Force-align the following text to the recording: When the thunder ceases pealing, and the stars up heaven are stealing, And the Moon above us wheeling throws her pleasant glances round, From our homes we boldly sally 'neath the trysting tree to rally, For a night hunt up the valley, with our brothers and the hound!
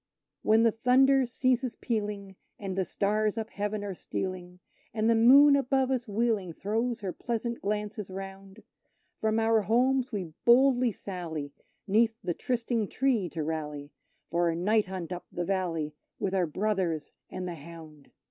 When 0.41 0.63
the 0.63 0.71
thunder 0.71 1.27
ceases 1.27 1.75
pealing, 1.75 2.35
and 2.57 2.75
the 2.75 2.85
stars 2.85 3.37
up 3.37 3.51
heaven 3.51 3.83
are 3.83 3.93
stealing, 3.93 4.59
And 4.95 5.07
the 5.07 5.13
Moon 5.15 5.55
above 5.55 5.91
us 5.91 6.07
wheeling 6.07 6.53
throws 6.53 7.01
her 7.01 7.13
pleasant 7.13 7.61
glances 7.61 8.09
round, 8.09 8.63
From 9.19 9.39
our 9.39 9.61
homes 9.61 10.11
we 10.11 10.33
boldly 10.43 10.91
sally 10.91 11.53
'neath 11.85 12.15
the 12.23 12.33
trysting 12.33 12.87
tree 12.87 13.29
to 13.29 13.43
rally, 13.43 13.91
For 14.31 14.49
a 14.49 14.55
night 14.55 14.87
hunt 14.87 15.11
up 15.13 15.27
the 15.31 15.45
valley, 15.45 15.93
with 16.17 16.33
our 16.33 16.47
brothers 16.47 17.13
and 17.29 17.47
the 17.47 17.53
hound! 17.53 18.09